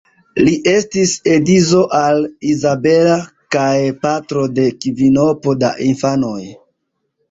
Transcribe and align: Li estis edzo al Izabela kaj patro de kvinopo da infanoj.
Li 0.45 0.53
estis 0.69 1.11
edzo 1.33 1.83
al 1.99 2.25
Izabela 2.55 3.21
kaj 3.59 3.71
patro 4.09 4.49
de 4.59 4.69
kvinopo 4.83 5.59
da 5.65 5.75
infanoj. 5.95 6.39